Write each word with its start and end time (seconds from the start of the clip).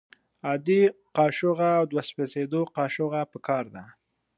عادي 0.47 0.81
قاشوغه 1.15 1.69
او 1.79 1.83
د 1.91 1.93
سوځیدو 2.09 2.61
قاشوغه 2.77 3.21
پکار 3.33 3.65
ده. 3.75 3.85